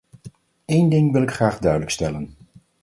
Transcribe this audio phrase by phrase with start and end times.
[0.65, 2.33] Eén ding wil ik graag duidelijk stellen.